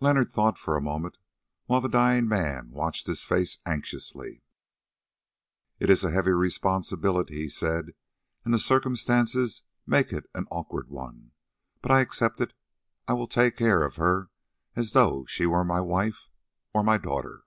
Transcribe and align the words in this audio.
Leonard 0.00 0.30
thought 0.32 0.58
for 0.58 0.76
a 0.78 0.80
moment, 0.80 1.18
while 1.66 1.82
the 1.82 1.90
dying 1.90 2.26
man 2.26 2.70
watched 2.70 3.06
his 3.06 3.22
face 3.22 3.58
anxiously. 3.66 4.42
"It 5.78 5.90
is 5.90 6.02
a 6.02 6.10
heavy 6.10 6.30
responsibility," 6.30 7.34
he 7.34 7.48
said, 7.50 7.92
"and 8.46 8.54
the 8.54 8.60
circumstances 8.60 9.64
make 9.86 10.10
it 10.10 10.24
an 10.34 10.46
awkward 10.50 10.88
one. 10.88 11.32
But 11.82 11.90
I 11.92 12.00
accept 12.00 12.40
it. 12.40 12.54
I 13.06 13.12
will 13.12 13.28
take 13.28 13.58
care 13.58 13.84
of 13.84 13.96
her 13.96 14.30
as 14.74 14.92
though 14.94 15.26
she 15.26 15.44
were 15.44 15.64
my 15.64 15.82
wife, 15.82 16.30
or—my 16.72 16.96
daughter." 16.96 17.42